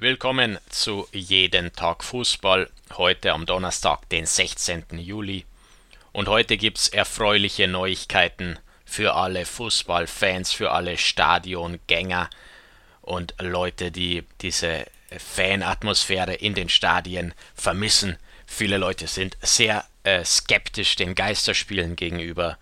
Willkommen 0.00 0.58
zu 0.68 1.08
Jeden 1.10 1.72
Tag 1.72 2.04
Fußball, 2.04 2.70
heute 2.98 3.32
am 3.32 3.46
Donnerstag, 3.46 4.08
den 4.10 4.26
16. 4.26 4.84
Juli. 4.92 5.44
Und 6.12 6.28
heute 6.28 6.56
gibt 6.56 6.78
es 6.78 6.86
erfreuliche 6.86 7.66
Neuigkeiten 7.66 8.60
für 8.84 9.14
alle 9.14 9.44
Fußballfans, 9.44 10.52
für 10.52 10.70
alle 10.70 10.96
Stadiongänger 10.96 12.30
und 13.02 13.34
Leute, 13.40 13.90
die 13.90 14.22
diese 14.40 14.86
Fanatmosphäre 15.18 16.34
in 16.34 16.54
den 16.54 16.68
Stadien 16.68 17.34
vermissen. 17.56 18.18
Viele 18.46 18.78
Leute 18.78 19.08
sind 19.08 19.36
sehr 19.42 19.84
äh, 20.04 20.24
skeptisch 20.24 20.94
den 20.94 21.16
Geisterspielen 21.16 21.96
gegenüber, 21.96 22.56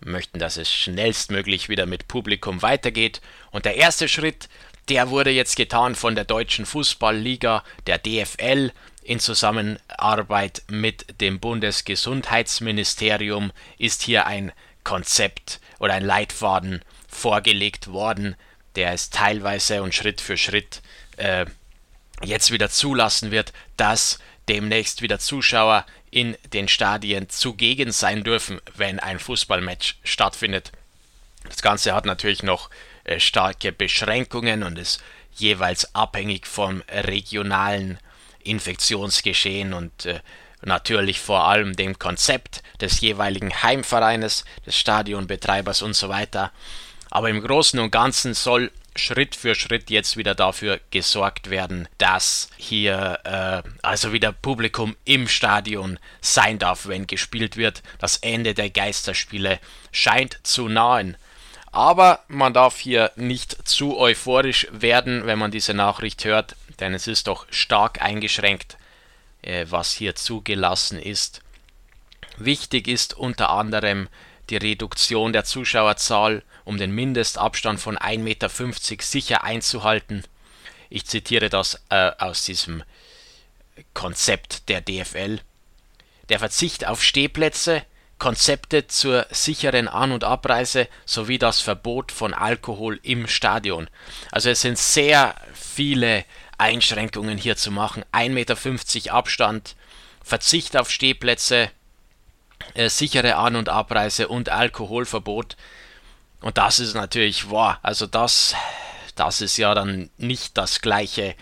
möchten, 0.00 0.38
dass 0.38 0.56
es 0.56 0.72
schnellstmöglich 0.72 1.68
wieder 1.68 1.84
mit 1.84 2.08
Publikum 2.08 2.62
weitergeht. 2.62 3.20
Und 3.50 3.66
der 3.66 3.76
erste 3.76 4.08
Schritt 4.08 4.48
der 4.88 5.10
wurde 5.10 5.30
jetzt 5.30 5.56
getan 5.56 5.94
von 5.94 6.14
der 6.14 6.24
Deutschen 6.24 6.64
Fußballliga, 6.66 7.64
der 7.86 7.98
DFL, 7.98 8.72
in 9.02 9.20
Zusammenarbeit 9.20 10.62
mit 10.68 11.20
dem 11.22 11.40
Bundesgesundheitsministerium 11.40 13.52
ist 13.78 14.02
hier 14.02 14.26
ein 14.26 14.52
Konzept 14.84 15.60
oder 15.78 15.94
ein 15.94 16.04
Leitfaden 16.04 16.82
vorgelegt 17.08 17.88
worden, 17.88 18.36
der 18.76 18.92
es 18.92 19.08
teilweise 19.08 19.82
und 19.82 19.94
Schritt 19.94 20.20
für 20.20 20.36
Schritt 20.36 20.82
äh, 21.16 21.46
jetzt 22.22 22.50
wieder 22.50 22.68
zulassen 22.68 23.30
wird, 23.30 23.54
dass 23.78 24.18
demnächst 24.48 25.00
wieder 25.00 25.18
Zuschauer 25.18 25.86
in 26.10 26.36
den 26.52 26.68
Stadien 26.68 27.30
zugegen 27.30 27.92
sein 27.92 28.24
dürfen, 28.24 28.60
wenn 28.76 28.98
ein 28.98 29.18
Fußballmatch 29.18 30.00
stattfindet. 30.04 30.70
Das 31.44 31.62
Ganze 31.62 31.94
hat 31.94 32.04
natürlich 32.04 32.42
noch 32.42 32.70
äh, 33.04 33.20
starke 33.20 33.72
Beschränkungen 33.72 34.62
und 34.62 34.78
ist 34.78 35.02
jeweils 35.34 35.94
abhängig 35.94 36.46
vom 36.46 36.82
regionalen 36.90 37.98
Infektionsgeschehen 38.42 39.72
und 39.72 40.06
äh, 40.06 40.20
natürlich 40.62 41.20
vor 41.20 41.46
allem 41.46 41.76
dem 41.76 41.98
Konzept 41.98 42.62
des 42.80 43.00
jeweiligen 43.00 43.62
Heimvereines, 43.62 44.44
des 44.66 44.76
Stadionbetreibers 44.76 45.82
und 45.82 45.94
so 45.94 46.08
weiter. 46.08 46.50
Aber 47.10 47.30
im 47.30 47.42
Großen 47.42 47.78
und 47.78 47.90
Ganzen 47.90 48.34
soll 48.34 48.70
Schritt 48.96 49.36
für 49.36 49.54
Schritt 49.54 49.90
jetzt 49.90 50.16
wieder 50.16 50.34
dafür 50.34 50.80
gesorgt 50.90 51.50
werden, 51.50 51.88
dass 51.98 52.50
hier 52.56 53.20
äh, 53.24 53.68
also 53.82 54.12
wieder 54.12 54.32
Publikum 54.32 54.96
im 55.04 55.28
Stadion 55.28 55.98
sein 56.20 56.58
darf, 56.58 56.86
wenn 56.86 57.06
gespielt 57.06 57.56
wird. 57.56 57.82
Das 58.00 58.16
Ende 58.18 58.54
der 58.54 58.70
Geisterspiele 58.70 59.60
scheint 59.92 60.40
zu 60.42 60.68
nahen. 60.68 61.16
Aber 61.70 62.20
man 62.28 62.52
darf 62.54 62.78
hier 62.78 63.12
nicht 63.16 63.68
zu 63.68 63.98
euphorisch 63.98 64.66
werden, 64.70 65.26
wenn 65.26 65.38
man 65.38 65.50
diese 65.50 65.74
Nachricht 65.74 66.24
hört, 66.24 66.56
denn 66.80 66.94
es 66.94 67.06
ist 67.06 67.26
doch 67.26 67.46
stark 67.50 68.00
eingeschränkt, 68.02 68.78
äh, 69.42 69.66
was 69.68 69.92
hier 69.92 70.14
zugelassen 70.14 70.98
ist. 70.98 71.42
Wichtig 72.36 72.88
ist 72.88 73.14
unter 73.14 73.50
anderem 73.50 74.08
die 74.50 74.56
Reduktion 74.56 75.32
der 75.32 75.44
Zuschauerzahl, 75.44 76.42
um 76.64 76.78
den 76.78 76.92
Mindestabstand 76.92 77.80
von 77.80 77.98
1,50 77.98 78.18
Meter 78.18 78.48
sicher 79.02 79.44
einzuhalten. 79.44 80.24
Ich 80.88 81.04
zitiere 81.06 81.50
das 81.50 81.80
äh, 81.90 82.12
aus 82.18 82.44
diesem 82.44 82.82
Konzept 83.94 84.68
der 84.68 84.80
DFL. 84.80 85.40
Der 86.28 86.38
Verzicht 86.38 86.86
auf 86.86 87.02
Stehplätze 87.02 87.84
Konzepte 88.18 88.86
zur 88.86 89.26
sicheren 89.30 89.88
An- 89.88 90.12
und 90.12 90.24
Abreise 90.24 90.88
sowie 91.06 91.38
das 91.38 91.60
Verbot 91.60 92.10
von 92.12 92.34
Alkohol 92.34 92.98
im 93.02 93.28
Stadion. 93.28 93.88
Also 94.32 94.50
es 94.50 94.60
sind 94.60 94.78
sehr 94.78 95.34
viele 95.54 96.24
Einschränkungen 96.58 97.38
hier 97.38 97.56
zu 97.56 97.70
machen. 97.70 98.04
1,50 98.12 98.30
Meter 98.30 99.14
Abstand, 99.14 99.76
Verzicht 100.22 100.76
auf 100.76 100.90
Stehplätze, 100.90 101.70
äh, 102.74 102.88
sichere 102.88 103.36
An- 103.36 103.56
und 103.56 103.68
Abreise 103.68 104.28
und 104.28 104.48
Alkoholverbot. 104.48 105.56
Und 106.40 106.58
das 106.58 106.80
ist 106.80 106.94
natürlich, 106.94 107.50
wow, 107.50 107.76
also 107.82 108.06
das, 108.06 108.54
das 109.14 109.40
ist 109.40 109.56
ja 109.56 109.74
dann 109.74 110.10
nicht 110.16 110.56
das 110.58 110.80
gleiche, 110.80 111.34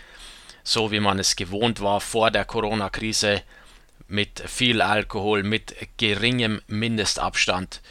so 0.63 0.91
wie 0.91 0.99
man 0.99 1.19
es 1.19 1.35
gewohnt 1.35 1.81
war 1.81 2.01
vor 2.01 2.29
der 2.31 2.45
Corona-Krise 2.45 3.41
mit 4.07 4.41
viel 4.47 4.81
Alkohol, 4.81 5.43
mit 5.43 5.75
geringem 5.97 6.61
Mindestabstand 6.67 7.81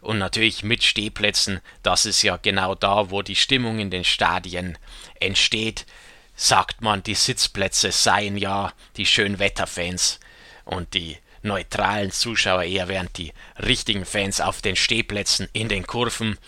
und 0.00 0.18
natürlich 0.18 0.62
mit 0.62 0.82
Stehplätzen. 0.82 1.60
Das 1.82 2.06
ist 2.06 2.22
ja 2.22 2.36
genau 2.36 2.74
da, 2.74 3.10
wo 3.10 3.22
die 3.22 3.36
Stimmung 3.36 3.78
in 3.78 3.90
den 3.90 4.04
Stadien 4.04 4.78
entsteht. 5.20 5.86
Sagt 6.34 6.82
man, 6.82 7.02
die 7.02 7.14
Sitzplätze 7.14 7.90
seien 7.90 8.36
ja 8.36 8.72
die 8.96 9.06
Schönwetterfans 9.06 10.20
und 10.64 10.94
die 10.94 11.16
neutralen 11.42 12.10
Zuschauer 12.10 12.64
eher 12.64 12.88
während 12.88 13.16
die 13.18 13.32
richtigen 13.58 14.04
Fans 14.04 14.40
auf 14.40 14.60
den 14.62 14.76
Stehplätzen 14.76 15.48
in 15.52 15.68
den 15.68 15.86
Kurven 15.86 16.38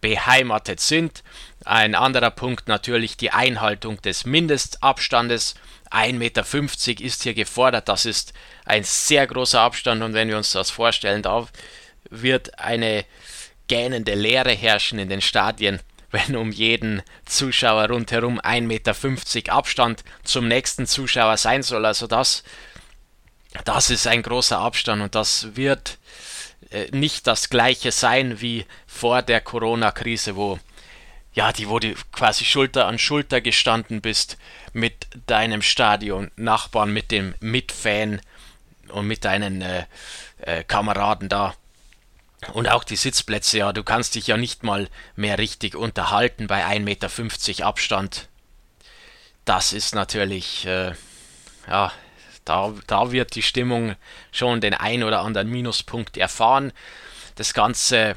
beheimatet 0.00 0.80
sind. 0.80 1.22
Ein 1.64 1.94
anderer 1.94 2.30
Punkt 2.30 2.68
natürlich 2.68 3.16
die 3.16 3.32
Einhaltung 3.32 4.00
des 4.02 4.24
Mindestabstandes 4.24 5.54
1,50 5.90 6.12
Meter 6.14 7.04
ist 7.04 7.22
hier 7.22 7.34
gefordert. 7.34 7.88
Das 7.88 8.06
ist 8.06 8.32
ein 8.64 8.84
sehr 8.84 9.26
großer 9.26 9.60
Abstand 9.60 10.02
und 10.02 10.14
wenn 10.14 10.28
wir 10.28 10.36
uns 10.36 10.52
das 10.52 10.70
vorstellen, 10.70 11.22
da 11.22 11.46
wird 12.10 12.58
eine 12.58 13.04
gähnende 13.68 14.14
Leere 14.14 14.52
herrschen 14.52 14.98
in 14.98 15.08
den 15.08 15.20
Stadien, 15.20 15.80
wenn 16.10 16.36
um 16.36 16.52
jeden 16.52 17.02
Zuschauer 17.24 17.88
rundherum 17.88 18.40
1,50 18.40 18.62
Meter 18.62 19.52
Abstand 19.52 20.04
zum 20.24 20.48
nächsten 20.48 20.86
Zuschauer 20.86 21.36
sein 21.36 21.62
soll. 21.62 21.84
Also 21.86 22.06
das, 22.06 22.42
das 23.64 23.90
ist 23.90 24.06
ein 24.06 24.22
großer 24.22 24.58
Abstand 24.58 25.02
und 25.02 25.14
das 25.14 25.54
wird 25.56 25.98
äh, 26.70 26.88
nicht 26.90 27.26
das 27.26 27.48
gleiche 27.48 27.92
sein 27.92 28.40
wie 28.40 28.66
vor 28.86 29.22
der 29.22 29.40
Corona-Krise, 29.40 30.36
wo 30.36 30.58
ja, 31.40 31.54
die, 31.54 31.70
wo 31.70 31.78
du 31.78 31.94
quasi 32.12 32.44
Schulter 32.44 32.86
an 32.86 32.98
Schulter 32.98 33.40
gestanden 33.40 34.02
bist 34.02 34.36
mit 34.74 35.06
deinem 35.26 35.62
Stadion, 35.62 36.30
Nachbarn, 36.36 36.92
mit 36.92 37.10
dem 37.10 37.34
Mitfan 37.40 38.20
und 38.88 39.06
mit 39.06 39.24
deinen 39.24 39.62
äh, 39.62 39.86
äh, 40.42 40.64
Kameraden 40.64 41.30
da. 41.30 41.54
Und 42.52 42.68
auch 42.68 42.84
die 42.84 42.96
Sitzplätze, 42.96 43.56
ja, 43.56 43.72
du 43.72 43.82
kannst 43.82 44.16
dich 44.16 44.26
ja 44.26 44.36
nicht 44.36 44.64
mal 44.64 44.90
mehr 45.16 45.38
richtig 45.38 45.76
unterhalten 45.76 46.46
bei 46.46 46.66
1,50 46.66 46.80
Meter 46.80 47.66
Abstand. 47.66 48.28
Das 49.46 49.72
ist 49.72 49.94
natürlich, 49.94 50.66
äh, 50.66 50.92
ja, 51.66 51.90
da, 52.44 52.74
da 52.86 53.12
wird 53.12 53.34
die 53.34 53.42
Stimmung 53.42 53.96
schon 54.30 54.60
den 54.60 54.74
ein 54.74 55.02
oder 55.02 55.20
anderen 55.20 55.48
Minuspunkt 55.48 56.18
erfahren. 56.18 56.74
Das 57.36 57.54
Ganze 57.54 58.16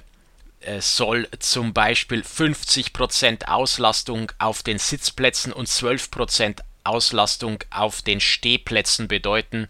soll 0.79 1.28
zum 1.40 1.74
Beispiel 1.74 2.22
50% 2.22 3.46
Auslastung 3.46 4.31
auf 4.40 4.63
den 4.63 4.79
Sitzplätzen 4.79 5.53
und 5.53 5.68
12% 5.68 6.59
Auslastung 6.84 7.63
auf 7.69 8.01
den 8.01 8.19
Stehplätzen 8.19 9.07
bedeuten. 9.07 9.68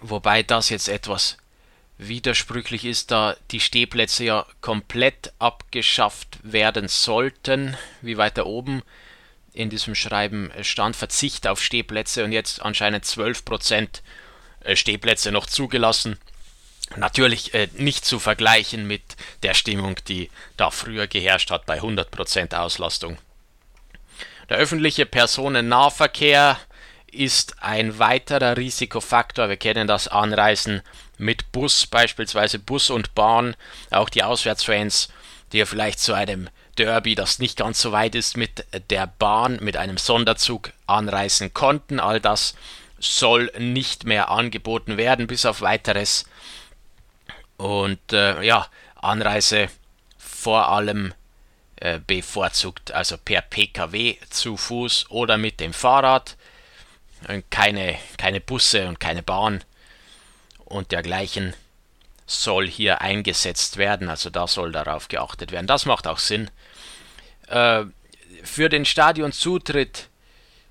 Wobei 0.00 0.42
das 0.42 0.68
jetzt 0.68 0.88
etwas 0.88 1.36
widersprüchlich 1.98 2.84
ist, 2.84 3.10
da 3.10 3.36
die 3.50 3.60
Stehplätze 3.60 4.24
ja 4.24 4.46
komplett 4.60 5.32
abgeschafft 5.38 6.38
werden 6.42 6.88
sollten, 6.88 7.76
wie 8.02 8.16
weiter 8.16 8.46
oben 8.46 8.82
in 9.52 9.70
diesem 9.70 9.94
Schreiben 9.96 10.52
stand, 10.62 10.94
Verzicht 10.94 11.48
auf 11.48 11.60
Stehplätze 11.60 12.24
und 12.24 12.32
jetzt 12.32 12.62
anscheinend 12.62 13.04
12% 13.04 13.88
äh, 14.60 14.76
Stehplätze 14.76 15.32
noch 15.32 15.46
zugelassen. 15.46 16.18
Natürlich 16.96 17.54
äh, 17.54 17.68
nicht 17.74 18.04
zu 18.04 18.18
vergleichen 18.18 18.86
mit 18.86 19.02
der 19.42 19.54
Stimmung, 19.54 19.96
die 20.08 20.30
da 20.56 20.70
früher 20.70 21.06
geherrscht 21.06 21.50
hat 21.50 21.66
bei 21.66 21.80
100% 21.80 22.54
Auslastung. 22.56 23.18
Der 24.48 24.56
öffentliche 24.56 25.04
Personennahverkehr 25.04 26.58
ist 27.12 27.62
ein 27.62 27.98
weiterer 27.98 28.56
Risikofaktor. 28.56 29.48
Wir 29.48 29.56
kennen 29.56 29.86
das 29.86 30.08
Anreisen 30.08 30.82
mit 31.18 31.52
Bus, 31.52 31.86
beispielsweise 31.86 32.58
Bus 32.58 32.90
und 32.90 33.14
Bahn. 33.14 33.56
Auch 33.90 34.08
die 34.08 34.22
Auswärtsfans, 34.22 35.08
die 35.52 35.58
ja 35.58 35.66
vielleicht 35.66 36.00
zu 36.00 36.14
einem 36.14 36.48
Derby, 36.78 37.14
das 37.14 37.38
nicht 37.38 37.56
ganz 37.56 37.80
so 37.80 37.92
weit 37.92 38.14
ist, 38.14 38.36
mit 38.36 38.64
der 38.90 39.06
Bahn, 39.06 39.58
mit 39.60 39.76
einem 39.76 39.96
Sonderzug 39.96 40.72
anreisen 40.86 41.52
konnten. 41.52 41.98
All 41.98 42.20
das 42.20 42.54
soll 43.00 43.50
nicht 43.58 44.04
mehr 44.04 44.30
angeboten 44.30 44.96
werden, 44.96 45.26
bis 45.26 45.44
auf 45.44 45.60
weiteres. 45.60 46.24
Und 47.58 48.12
äh, 48.12 48.42
ja, 48.42 48.66
Anreise 48.94 49.68
vor 50.16 50.68
allem 50.68 51.12
äh, 51.76 52.00
bevorzugt, 52.04 52.92
also 52.92 53.16
per 53.18 53.42
Pkw 53.42 54.16
zu 54.30 54.56
Fuß 54.56 55.10
oder 55.10 55.36
mit 55.36 55.60
dem 55.60 55.72
Fahrrad. 55.72 56.36
Keine, 57.50 57.98
keine 58.16 58.40
Busse 58.40 58.88
und 58.88 59.00
keine 59.00 59.24
Bahn 59.24 59.64
und 60.64 60.92
dergleichen 60.92 61.54
soll 62.26 62.68
hier 62.68 63.00
eingesetzt 63.00 63.76
werden. 63.76 64.08
Also 64.08 64.30
da 64.30 64.46
soll 64.46 64.70
darauf 64.70 65.08
geachtet 65.08 65.50
werden. 65.50 65.66
Das 65.66 65.86
macht 65.86 66.06
auch 66.06 66.18
Sinn. 66.18 66.50
Äh, 67.48 67.84
für 68.44 68.68
den 68.68 68.84
Stadionzutritt 68.84 70.08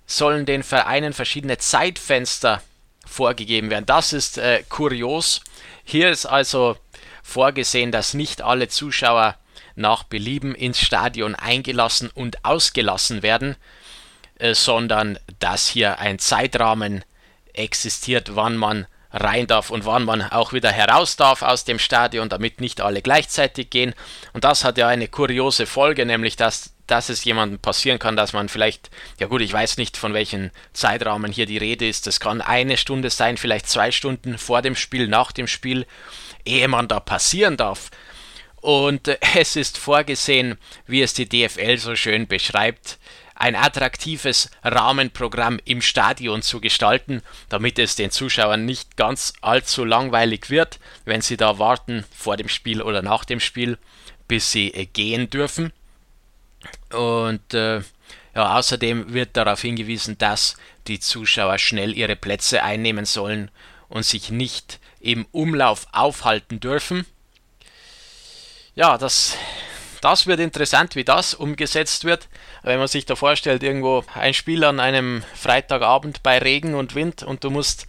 sollen 0.05 0.45
den 0.45 0.63
Vereinen 0.63 1.13
verschiedene 1.13 1.57
Zeitfenster 1.57 2.61
vorgegeben 3.05 3.69
werden. 3.69 3.85
Das 3.85 4.13
ist 4.13 4.37
äh, 4.37 4.63
kurios. 4.69 5.41
Hier 5.89 6.09
ist 6.09 6.25
also 6.25 6.75
vorgesehen, 7.23 7.93
dass 7.93 8.13
nicht 8.13 8.41
alle 8.41 8.67
Zuschauer 8.67 9.37
nach 9.75 10.03
Belieben 10.03 10.53
ins 10.53 10.81
Stadion 10.81 11.33
eingelassen 11.33 12.09
und 12.13 12.43
ausgelassen 12.43 13.23
werden, 13.23 13.55
äh, 14.37 14.53
sondern 14.53 15.17
dass 15.39 15.69
hier 15.69 15.99
ein 15.99 16.19
Zeitrahmen 16.19 17.05
existiert, 17.53 18.35
wann 18.35 18.57
man 18.57 18.85
rein 19.11 19.47
darf 19.47 19.69
und 19.69 19.85
wann 19.85 20.03
man 20.03 20.23
auch 20.23 20.51
wieder 20.51 20.73
heraus 20.73 21.15
darf 21.15 21.41
aus 21.41 21.63
dem 21.63 21.79
Stadion, 21.79 22.27
damit 22.27 22.59
nicht 22.59 22.81
alle 22.81 23.01
gleichzeitig 23.01 23.69
gehen. 23.69 23.93
Und 24.33 24.43
das 24.43 24.65
hat 24.65 24.77
ja 24.77 24.89
eine 24.89 25.07
kuriose 25.07 25.65
Folge, 25.65 26.05
nämlich 26.05 26.35
dass, 26.35 26.73
dass 26.87 27.09
es 27.09 27.23
jemandem 27.23 27.59
passieren 27.59 27.99
kann, 27.99 28.15
dass 28.15 28.33
man 28.33 28.49
vielleicht, 28.49 28.89
ja 29.19 29.27
gut, 29.27 29.41
ich 29.41 29.53
weiß 29.53 29.77
nicht, 29.77 29.97
von 29.97 30.13
welchen 30.13 30.51
Zeitrahmen 30.73 31.31
hier 31.31 31.45
die 31.45 31.57
Rede 31.57 31.87
ist. 31.87 32.07
Das 32.07 32.19
kann 32.19 32.41
eine 32.41 32.77
Stunde 32.77 33.09
sein, 33.09 33.37
vielleicht 33.37 33.67
zwei 33.67 33.91
Stunden 33.91 34.37
vor 34.37 34.61
dem 34.61 34.75
Spiel, 34.75 35.07
nach 35.07 35.31
dem 35.31 35.47
Spiel, 35.47 35.85
ehe 36.45 36.67
man 36.67 36.87
da 36.87 36.99
passieren 36.99 37.57
darf. 37.57 37.91
Und 38.61 39.07
äh, 39.07 39.17
es 39.35 39.55
ist 39.55 39.77
vorgesehen, 39.77 40.57
wie 40.85 41.01
es 41.01 41.13
die 41.13 41.29
DFL 41.29 41.77
so 41.77 41.95
schön 41.95 42.27
beschreibt, 42.27 42.97
ein 43.35 43.55
attraktives 43.55 44.49
Rahmenprogramm 44.63 45.59
im 45.63 45.81
Stadion 45.81 46.41
zu 46.41 46.59
gestalten, 46.59 47.21
damit 47.49 47.77
es 47.77 47.95
den 47.95 48.09
Zuschauern 48.09 48.65
nicht 48.65 48.97
ganz 48.97 49.33
allzu 49.41 49.85
langweilig 49.85 50.49
wird, 50.49 50.79
wenn 51.05 51.21
sie 51.21 51.37
da 51.37 51.59
warten 51.59 52.03
vor 52.15 52.35
dem 52.35 52.49
Spiel 52.49 52.81
oder 52.81 53.03
nach 53.03 53.25
dem 53.25 53.39
Spiel, 53.39 53.77
bis 54.27 54.51
sie 54.51 54.73
äh, 54.73 54.85
gehen 54.85 55.29
dürfen. 55.29 55.71
Und 56.91 57.53
äh, 57.53 57.81
ja, 58.35 58.57
außerdem 58.57 59.13
wird 59.13 59.35
darauf 59.35 59.61
hingewiesen, 59.61 60.17
dass 60.17 60.57
die 60.87 60.99
Zuschauer 60.99 61.57
schnell 61.57 61.97
ihre 61.97 62.15
Plätze 62.15 62.63
einnehmen 62.63 63.05
sollen 63.05 63.51
und 63.89 64.05
sich 64.05 64.29
nicht 64.29 64.79
im 64.99 65.25
Umlauf 65.31 65.87
aufhalten 65.91 66.59
dürfen. 66.59 67.05
Ja, 68.75 68.97
das 68.97 69.37
das 70.01 70.27
wird 70.27 70.39
interessant, 70.39 70.95
wie 70.95 71.03
das 71.03 71.33
umgesetzt 71.33 72.03
wird. 72.03 72.27
Wenn 72.63 72.79
man 72.79 72.87
sich 72.87 73.05
da 73.05 73.15
vorstellt, 73.15 73.63
irgendwo 73.63 74.03
ein 74.13 74.33
Spiel 74.33 74.63
an 74.63 74.79
einem 74.79 75.23
Freitagabend 75.35 76.23
bei 76.23 76.37
Regen 76.37 76.75
und 76.75 76.95
Wind 76.95 77.23
und 77.23 77.43
du 77.43 77.49
musst 77.49 77.87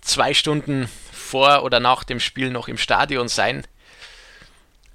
zwei 0.00 0.34
Stunden 0.34 0.88
vor 1.12 1.62
oder 1.62 1.80
nach 1.80 2.04
dem 2.04 2.20
Spiel 2.20 2.50
noch 2.50 2.68
im 2.68 2.78
Stadion 2.78 3.28
sein, 3.28 3.66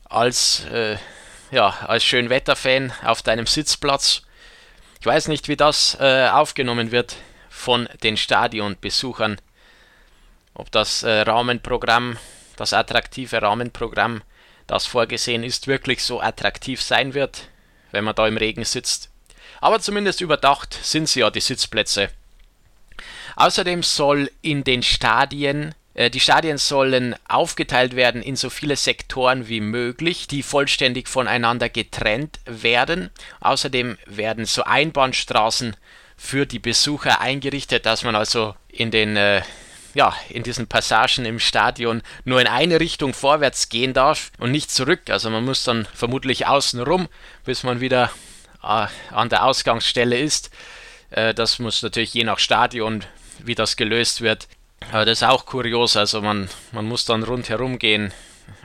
als, 0.05 0.65
äh, 0.65 0.97
ja, 1.51 1.69
als 1.87 2.03
Schönwetterfan 2.03 2.93
auf 3.03 3.21
deinem 3.21 3.47
Sitzplatz. 3.47 4.21
Ich 4.99 5.05
weiß 5.05 5.27
nicht, 5.27 5.47
wie 5.47 5.55
das 5.55 5.97
äh, 5.99 6.29
aufgenommen 6.29 6.91
wird 6.91 7.15
von 7.49 7.87
den 8.03 8.17
Stadionbesuchern. 8.17 9.39
Ob 10.53 10.71
das 10.71 11.03
äh, 11.03 11.21
Rahmenprogramm, 11.21 12.17
das 12.55 12.73
attraktive 12.73 13.41
Rahmenprogramm 13.41 14.21
das 14.65 14.85
vorgesehen 14.85 15.43
ist, 15.43 15.67
wirklich 15.67 16.03
so 16.03 16.19
attraktiv 16.19 16.81
sein 16.81 17.13
wird, 17.13 17.49
wenn 17.91 18.03
man 18.03 18.15
da 18.15 18.27
im 18.27 18.37
Regen 18.37 18.65
sitzt. 18.65 19.09
Aber 19.61 19.79
zumindest 19.79 20.19
überdacht 20.19 20.77
sind 20.81 21.07
sie 21.07 21.21
ja 21.21 21.29
die 21.29 21.39
Sitzplätze. 21.39 22.09
Außerdem 23.37 23.81
soll 23.83 24.29
in 24.41 24.63
den 24.63 24.83
Stadien 24.83 25.73
die 25.97 26.19
Stadien 26.19 26.57
sollen 26.59 27.15
aufgeteilt 27.27 27.95
werden 27.95 28.21
in 28.21 28.35
so 28.35 28.49
viele 28.49 28.75
Sektoren 28.75 29.47
wie 29.47 29.61
möglich, 29.61 30.27
die 30.27 30.43
vollständig 30.43 31.07
voneinander 31.07 31.69
getrennt 31.69 32.39
werden. 32.45 33.09
Außerdem 33.39 33.97
werden 34.05 34.45
so 34.45 34.63
Einbahnstraßen 34.63 35.75
für 36.15 36.45
die 36.45 36.59
Besucher 36.59 37.19
eingerichtet, 37.19 37.85
dass 37.85 38.03
man 38.03 38.15
also 38.15 38.55
in 38.69 38.91
den 38.91 39.17
äh, 39.17 39.41
ja, 39.97 40.15
in 40.29 40.43
diesen 40.43 40.67
Passagen 40.67 41.25
im 41.25 41.39
Stadion 41.39 42.03
nur 42.23 42.39
in 42.39 42.45
eine 42.45 42.79
Richtung 42.79 43.15
vorwärts 43.15 43.69
gehen 43.69 43.93
darf 43.93 44.31
und 44.37 44.51
nicht 44.51 44.69
zurück. 44.69 45.09
Also 45.09 45.31
man 45.31 45.43
muss 45.43 45.63
dann 45.63 45.87
vermutlich 45.93 46.45
außen 46.45 46.79
rum, 46.81 47.07
bis 47.45 47.63
man 47.63 47.81
wieder 47.81 48.11
äh, 48.61 48.85
an 49.09 49.29
der 49.29 49.43
Ausgangsstelle 49.43 50.19
ist. 50.19 50.51
Äh, 51.09 51.33
das 51.33 51.57
muss 51.57 51.81
natürlich 51.81 52.13
je 52.13 52.23
nach 52.23 52.37
Stadion, 52.37 53.03
wie 53.39 53.55
das 53.55 53.75
gelöst 53.75 54.21
wird. 54.21 54.47
Aber 54.91 55.05
das 55.05 55.19
ist 55.19 55.27
auch 55.27 55.45
kurios. 55.45 55.97
Also 55.97 56.21
man, 56.21 56.49
man 56.71 56.85
muss 56.85 57.05
dann 57.05 57.23
rundherum 57.23 57.79
gehen 57.79 58.13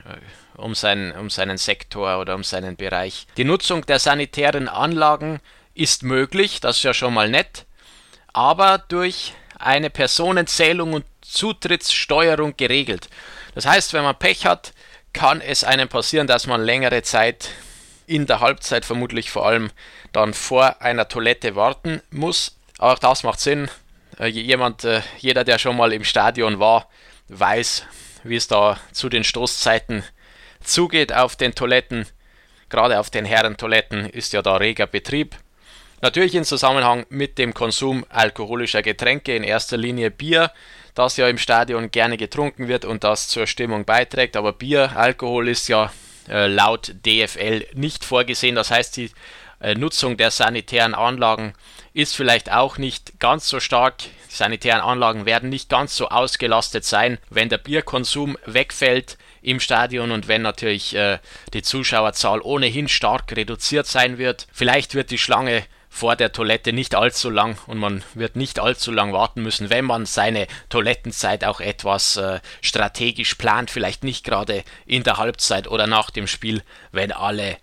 äh, 0.05 0.17
um, 0.59 0.75
sein, 0.75 1.13
um 1.17 1.29
seinen 1.29 1.57
Sektor 1.57 2.19
oder 2.19 2.35
um 2.35 2.43
seinen 2.43 2.75
Bereich. 2.75 3.27
Die 3.37 3.43
Nutzung 3.43 3.85
der 3.85 3.99
sanitären 3.99 4.67
Anlagen 4.69 5.39
ist 5.73 6.03
möglich, 6.03 6.59
das 6.61 6.77
ist 6.77 6.83
ja 6.83 6.93
schon 6.93 7.13
mal 7.13 7.29
nett, 7.29 7.65
aber 8.31 8.77
durch 8.77 9.33
eine 9.57 9.89
Personenzählung 9.89 10.93
und 10.93 11.05
Zutrittssteuerung 11.21 12.55
geregelt. 12.57 13.09
Das 13.55 13.65
heißt, 13.65 13.93
wenn 13.93 14.03
man 14.03 14.17
Pech 14.17 14.45
hat, 14.45 14.73
kann 15.13 15.41
es 15.41 15.63
einem 15.63 15.89
passieren, 15.89 16.27
dass 16.27 16.47
man 16.47 16.61
längere 16.61 17.01
Zeit 17.03 17.49
in 18.05 18.25
der 18.25 18.39
Halbzeit 18.39 18.85
vermutlich 18.85 19.31
vor 19.31 19.45
allem 19.45 19.71
dann 20.11 20.33
vor 20.33 20.81
einer 20.81 21.07
Toilette 21.07 21.55
warten 21.55 22.01
muss. 22.11 22.57
Auch 22.77 22.99
das 22.99 23.23
macht 23.23 23.39
Sinn. 23.39 23.69
Äh, 24.19 24.27
jemand, 24.27 24.83
äh, 24.83 25.01
jeder, 25.19 25.43
der 25.43 25.57
schon 25.59 25.77
mal 25.77 25.93
im 25.93 26.03
Stadion 26.03 26.59
war, 26.59 26.89
weiß, 27.29 27.85
wie 28.23 28.35
es 28.35 28.47
da 28.47 28.79
zu 28.91 29.09
den 29.09 29.23
Stoßzeiten 29.23 30.03
zugeht 30.61 31.13
auf 31.13 31.35
den 31.35 31.55
Toiletten. 31.55 32.05
Gerade 32.69 32.99
auf 32.99 33.09
den 33.09 33.25
Herrentoiletten 33.25 34.09
ist 34.09 34.33
ja 34.33 34.41
da 34.41 34.55
reger 34.55 34.87
Betrieb. 34.87 35.35
Natürlich 36.01 36.35
in 36.35 36.43
Zusammenhang 36.43 37.05
mit 37.09 37.37
dem 37.37 37.53
Konsum 37.53 38.05
alkoholischer 38.09 38.81
Getränke, 38.81 39.35
in 39.35 39.43
erster 39.43 39.77
Linie 39.77 40.11
Bier, 40.11 40.51
das 40.95 41.17
ja 41.17 41.27
im 41.27 41.37
Stadion 41.37 41.91
gerne 41.91 42.17
getrunken 42.17 42.67
wird 42.67 42.83
und 42.85 43.03
das 43.03 43.29
zur 43.29 43.47
Stimmung 43.47 43.85
beiträgt. 43.85 44.35
Aber 44.35 44.53
Bier, 44.53 44.97
Alkohol 44.97 45.47
ist 45.47 45.69
ja 45.69 45.91
äh, 46.29 46.47
laut 46.47 46.93
DFL 47.05 47.65
nicht 47.73 48.03
vorgesehen. 48.03 48.55
Das 48.55 48.69
heißt, 48.69 48.97
die 48.97 49.11
Nutzung 49.75 50.17
der 50.17 50.31
sanitären 50.31 50.93
Anlagen 50.93 51.53
ist 51.93 52.15
vielleicht 52.15 52.51
auch 52.51 52.77
nicht 52.77 53.19
ganz 53.19 53.47
so 53.47 53.59
stark. 53.59 53.99
Die 53.99 54.35
sanitären 54.35 54.81
Anlagen 54.81 55.25
werden 55.25 55.49
nicht 55.49 55.69
ganz 55.69 55.95
so 55.95 56.09
ausgelastet 56.09 56.83
sein, 56.83 57.17
wenn 57.29 57.49
der 57.49 57.59
Bierkonsum 57.59 58.37
wegfällt 58.45 59.17
im 59.41 59.59
Stadion 59.59 60.11
und 60.11 60.27
wenn 60.27 60.41
natürlich 60.41 60.95
äh, 60.95 61.19
die 61.53 61.61
Zuschauerzahl 61.61 62.41
ohnehin 62.41 62.87
stark 62.87 63.31
reduziert 63.35 63.87
sein 63.87 64.17
wird. 64.17 64.47
Vielleicht 64.51 64.95
wird 64.95 65.11
die 65.11 65.17
Schlange 65.17 65.63
vor 65.89 66.15
der 66.15 66.31
Toilette 66.31 66.73
nicht 66.73 66.95
allzu 66.95 67.29
lang 67.29 67.55
und 67.67 67.77
man 67.77 68.03
wird 68.15 68.35
nicht 68.35 68.59
allzu 68.59 68.91
lang 68.91 69.13
warten 69.13 69.43
müssen, 69.43 69.69
wenn 69.69 69.85
man 69.85 70.07
seine 70.07 70.47
Toilettenzeit 70.69 71.45
auch 71.45 71.61
etwas 71.61 72.17
äh, 72.17 72.39
strategisch 72.61 73.35
plant, 73.35 73.69
vielleicht 73.69 74.03
nicht 74.03 74.25
gerade 74.25 74.63
in 74.87 75.03
der 75.03 75.17
Halbzeit 75.17 75.67
oder 75.67 75.85
nach 75.85 76.09
dem 76.09 76.25
Spiel, 76.25 76.63
wenn 76.91 77.11
alle 77.11 77.57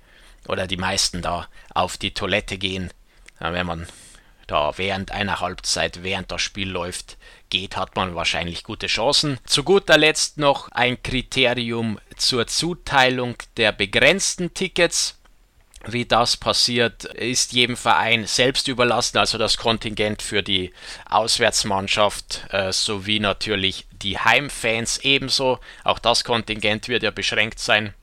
oder 0.51 0.67
die 0.67 0.77
meisten 0.77 1.23
da 1.23 1.49
auf 1.73 1.97
die 1.97 2.13
Toilette 2.13 2.59
gehen. 2.59 2.91
Wenn 3.39 3.67
man 3.67 3.87
da 4.47 4.77
während 4.77 5.13
einer 5.13 5.41
Halbzeit, 5.41 6.03
während 6.03 6.31
das 6.33 6.43
Spiel 6.43 6.69
läuft, 6.69 7.17
geht, 7.51 7.77
hat 7.77 7.95
man 7.97 8.15
wahrscheinlich 8.17 8.65
gute 8.65 8.89
Chancen. 8.89 9.39
Zu 9.47 9.63
guter 9.63 9.97
Letzt 9.97 10.39
noch 10.39 10.69
ein 10.73 11.03
Kriterium 11.03 11.99
zur 12.17 12.47
Zuteilung 12.49 13.37
der 13.57 13.73
begrenzten 13.73 14.53
Tickets. 14.53 15.17
Wie 15.87 16.05
das 16.05 16.37
passiert, 16.37 17.05
ist 17.05 17.53
jedem 17.53 17.77
Verein 17.77 18.27
selbst 18.27 18.69
überlassen, 18.69 19.17
also 19.17 19.39
das 19.39 19.57
Kontingent 19.57 20.21
für 20.21 20.43
die 20.43 20.75
Auswärtsmannschaft 21.09 22.45
äh, 22.51 22.71
sowie 22.71 23.19
natürlich 23.19 23.87
die 23.93 24.19
Heimfans 24.19 24.99
ebenso. 24.99 25.59
Auch 25.83 25.99
das 25.99 26.23
Kontingent 26.23 26.89
wird 26.89 27.03
ja 27.03 27.11
beschränkt 27.11 27.61
sein 27.61 27.95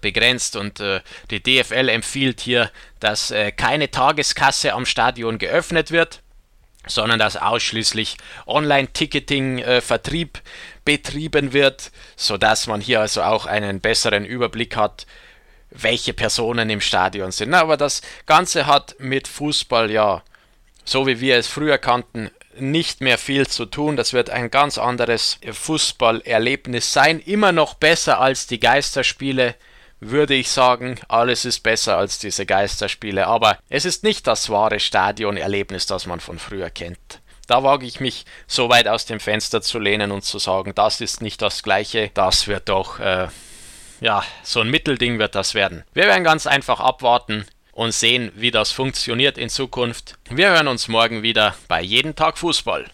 begrenzt 0.00 0.56
und 0.56 0.80
äh, 0.80 1.00
die 1.30 1.42
DFL 1.42 1.88
empfiehlt 1.88 2.40
hier, 2.40 2.70
dass 3.00 3.30
äh, 3.30 3.52
keine 3.52 3.90
Tageskasse 3.90 4.72
am 4.72 4.86
Stadion 4.86 5.38
geöffnet 5.38 5.90
wird, 5.90 6.22
sondern 6.86 7.18
dass 7.18 7.36
ausschließlich 7.36 8.16
Online-Ticketing-Vertrieb 8.46 10.38
äh, 10.38 10.40
betrieben 10.84 11.52
wird, 11.52 11.92
sodass 12.16 12.66
man 12.66 12.80
hier 12.80 13.00
also 13.00 13.22
auch 13.22 13.46
einen 13.46 13.80
besseren 13.80 14.24
Überblick 14.24 14.76
hat 14.76 15.06
welche 15.74 16.12
Personen 16.12 16.70
im 16.70 16.80
Stadion 16.80 17.32
sind. 17.32 17.54
Aber 17.54 17.76
das 17.76 18.02
Ganze 18.26 18.66
hat 18.66 18.96
mit 18.98 19.28
Fußball 19.28 19.90
ja, 19.90 20.22
so 20.84 21.06
wie 21.06 21.20
wir 21.20 21.36
es 21.36 21.48
früher 21.48 21.78
kannten, 21.78 22.30
nicht 22.58 23.00
mehr 23.00 23.18
viel 23.18 23.46
zu 23.46 23.66
tun. 23.66 23.96
Das 23.96 24.12
wird 24.12 24.30
ein 24.30 24.50
ganz 24.50 24.76
anderes 24.78 25.38
Fußballerlebnis 25.50 26.92
sein. 26.92 27.18
Immer 27.20 27.52
noch 27.52 27.74
besser 27.74 28.20
als 28.20 28.46
die 28.46 28.60
Geisterspiele, 28.60 29.54
würde 30.02 30.34
ich 30.34 30.50
sagen. 30.50 30.98
Alles 31.08 31.44
ist 31.44 31.60
besser 31.60 31.96
als 31.96 32.18
diese 32.18 32.46
Geisterspiele. 32.46 33.26
Aber 33.26 33.58
es 33.68 33.84
ist 33.84 34.04
nicht 34.04 34.26
das 34.26 34.50
wahre 34.50 34.80
Stadionerlebnis, 34.80 35.86
das 35.86 36.06
man 36.06 36.20
von 36.20 36.38
früher 36.38 36.70
kennt. 36.70 37.20
Da 37.46 37.62
wage 37.62 37.86
ich 37.86 38.00
mich 38.00 38.24
so 38.46 38.68
weit 38.68 38.88
aus 38.88 39.06
dem 39.06 39.20
Fenster 39.20 39.62
zu 39.62 39.78
lehnen 39.78 40.12
und 40.12 40.22
zu 40.22 40.38
sagen, 40.38 40.74
das 40.74 41.00
ist 41.00 41.22
nicht 41.22 41.42
das 41.42 41.62
gleiche. 41.62 42.10
Das 42.14 42.46
wird 42.46 42.68
doch 42.68 42.98
äh, 43.00 43.28
ja, 44.00 44.22
so 44.42 44.60
ein 44.60 44.70
Mittelding 44.70 45.18
wird 45.18 45.34
das 45.34 45.54
werden. 45.54 45.84
Wir 45.94 46.06
werden 46.06 46.24
ganz 46.24 46.46
einfach 46.46 46.80
abwarten, 46.80 47.46
und 47.72 47.92
sehen, 47.92 48.30
wie 48.34 48.50
das 48.50 48.70
funktioniert 48.70 49.38
in 49.38 49.48
Zukunft. 49.48 50.14
Wir 50.30 50.50
hören 50.50 50.68
uns 50.68 50.88
morgen 50.88 51.22
wieder 51.22 51.54
bei 51.68 51.82
Jeden 51.82 52.14
Tag 52.14 52.38
Fußball. 52.38 52.86